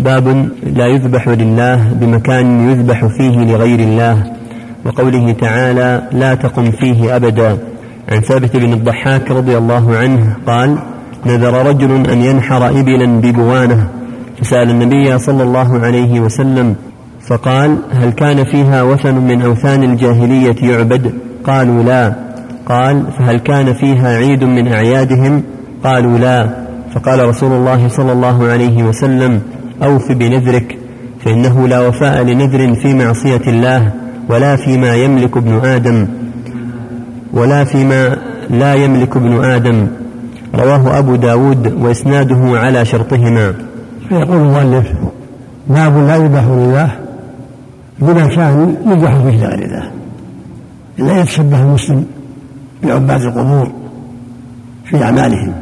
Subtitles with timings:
[0.00, 4.32] باب لا يذبح لله بمكان يذبح فيه لغير الله
[4.86, 7.58] وقوله تعالى لا تقم فيه أبدا
[8.08, 10.78] عن ثابت بن الضحاك رضي الله عنه قال
[11.26, 13.88] نذر رجل أن ينحر إبلا ببوانة
[14.40, 16.76] فسأل النبي صلى الله عليه وسلم
[17.28, 21.12] فقال هل كان فيها وثن من أوثان الجاهلية يعبد؟
[21.44, 22.14] قالوا لا
[22.66, 25.42] قال فهل كان فيها عيد من أعيادهم؟
[25.84, 26.50] قالوا لا
[26.94, 29.40] فقال رسول الله صلى الله عليه وسلم
[29.82, 30.78] أوف بنذرك
[31.24, 33.92] فإنه لا وفاء لنذر في معصية الله
[34.28, 36.06] ولا فيما يملك ابن آدم
[37.32, 38.16] ولا فيما
[38.50, 39.86] لا يملك ابن آدم.
[40.54, 43.54] رواه أبو داود وإسناده على شرطهما.
[44.08, 44.86] فيقول المؤلف
[45.68, 46.90] باب لا يذبح لله
[47.98, 49.90] بما كان يذبح فيه لغير الله
[50.98, 52.06] لا يتشبه المسلم
[52.82, 53.70] بعباد القبور
[54.84, 55.52] في أعمالهم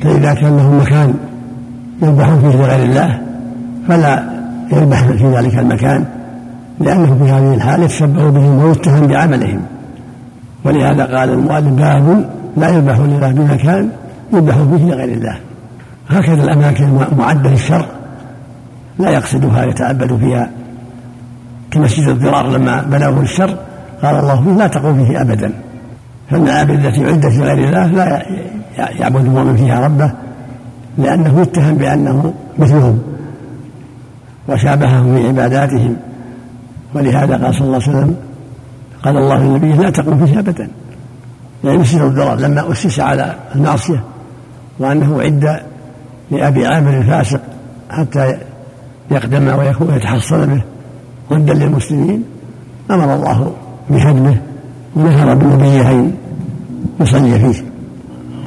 [0.00, 1.14] فإذا كان لهم مكان
[2.02, 3.20] يذبح فيه لغير الله
[3.88, 4.22] فلا
[4.72, 6.04] يذبح في ذلك المكان
[6.80, 9.60] لأنه في هذه الحال يتشبه بهم ويتهم بعملهم.
[10.64, 12.24] ولهذا قال المؤلف باب
[12.56, 13.88] لا يذبح لله بمكان
[14.32, 15.36] يذبح فيه لغير الله.
[16.08, 17.86] هكذا الأماكن المعدة للشر
[18.98, 20.50] لا يقصدها يتعبد فيها
[21.70, 23.56] كمسجد الضرار لما بنوه للشر
[24.02, 25.52] قال الله فيه لا تقوم فيه أبدا.
[26.30, 28.22] فالمعابد التي عدت لغير الله لا
[28.76, 30.10] يعبد المؤمن فيها ربه
[30.98, 32.98] لأنه يتهم بأنه مثلهم.
[34.48, 35.96] وشابههم في عباداتهم.
[36.94, 38.16] ولهذا قال صلى الله عليه وسلم
[39.04, 40.68] قال الله للنبي لا تقوم فيه أبدا
[41.64, 44.04] يعني مسجد الضرار لما أسس على المعصية
[44.78, 45.60] وأنه عد
[46.30, 47.40] لأبي عامر الفاسق
[47.90, 48.38] حتى
[49.10, 50.62] يقدم ويكون يتحصن به
[51.36, 52.24] ردا للمسلمين
[52.90, 53.52] أمر الله
[53.90, 54.36] بهدمه
[54.96, 56.14] ونهر بالنبيين
[57.00, 57.64] يصلي فيه.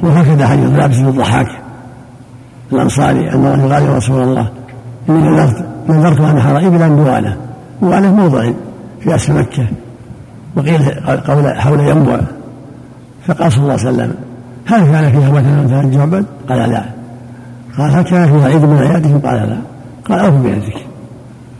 [0.02, 1.48] وهكذا حديث لابس بن الضحاك
[2.72, 4.48] رجل قال يا رسول الله
[5.08, 7.36] نذرت أن أنحر إبلا بوالة
[7.82, 8.50] بوالة موضع
[9.00, 9.66] في أسفل مكة.
[10.56, 10.82] وقيل
[11.26, 12.20] قول حول ينبع
[13.26, 14.14] فقال صلى الله عليه وسلم
[14.66, 16.84] هل كان فيها وثن ثاني يعبد؟ قال لا.
[17.78, 19.56] قال هل كان فيها عيد من أعيادهم؟ قال لا.
[20.08, 20.86] قال أوفوا بنفسك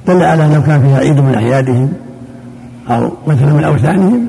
[0.07, 1.93] دل على لو كان فيها عيد من أعيادهم
[2.91, 4.29] أو وثن من أوثانهم.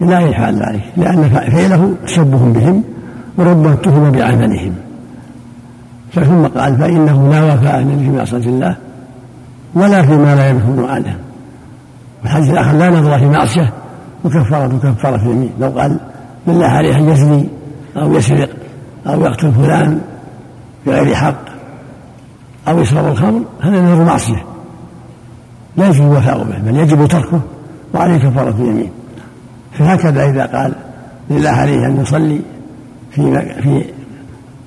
[0.00, 2.82] لا يفعل ذلك لأن فعله تشبه بهم
[3.38, 4.74] وربما اتهم بعملهم.
[6.14, 8.76] ثم قال فإنه لا وفاء لنبي في معصية الله
[9.74, 11.14] ولا فيما لا ابن آدم
[12.22, 13.72] والحديث الآخر لا نظر في معصية
[14.24, 15.50] وكفارة كفارة اليمين.
[15.60, 16.00] لو قال
[16.46, 17.48] بالله عليه أن يزني
[17.96, 18.48] أو يسرق
[19.06, 20.00] أو يقتل فلان
[20.86, 21.44] بغير حق
[22.68, 24.44] أو يشرب الخمر هذا نذر معصية.
[25.76, 27.40] لا يجب الوفاء به بل يجب تركه
[27.94, 28.90] وعليه كفارة اليمين.
[29.72, 30.72] فهكذا إذا قال
[31.30, 32.40] لله عليه أن يصلي
[33.10, 33.84] في في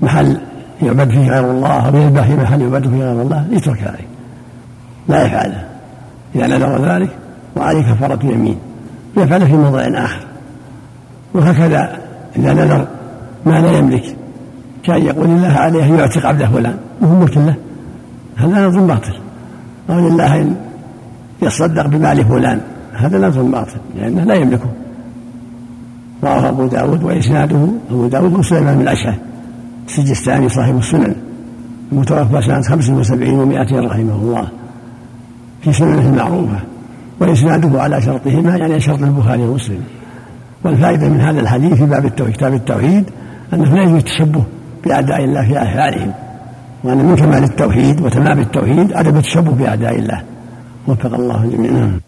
[0.02, 0.38] محل
[0.82, 4.08] يعبد فيه غير الله أو يذبح في محل يعبد فيه غير الله يترك ذلك
[5.10, 5.64] لا يفعله
[6.36, 7.10] إذا نذر ذلك
[7.56, 8.58] وعليه كفارة يمين
[9.18, 10.20] يفعله في موضع آخر.
[11.34, 11.98] وهكذا
[12.36, 12.88] إذا نذر
[13.46, 14.16] ما لا يملك
[14.84, 17.56] كأن يقول لله عليه أن يعتق عبده فلان وهو ملك له.
[18.36, 19.14] هذا نذر باطل.
[19.90, 20.56] أو لله أن
[21.42, 22.62] يصدق بمال فلان
[22.94, 24.70] هذا نذر باطل لأنه لا يملكه.
[26.24, 29.16] رواه أبو داود وإسناده أبو داود وسليمان بن الأشعث
[29.88, 31.16] السجستاني صاحب السنن
[31.92, 34.48] المتوفى سنة خمس وسبعين ومائتين رحمه الله.
[35.62, 36.60] في سننه المعروفة
[37.20, 39.84] وإسناده على شرطهما يعني شرط البخاري ومسلم.
[40.64, 43.04] والفائدة من هذا الحديث في باب التوحيد كتاب التوحيد
[43.54, 44.44] أنه لا يجوز التشبه
[44.86, 46.12] بأعداء الله في أفعالهم
[46.84, 50.22] وأن من كمال التوحيد وتمام التوحيد عدم التشبه بأعداء الله.
[50.88, 52.00] وفق الله جميعا.